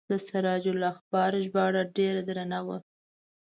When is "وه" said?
2.67-2.77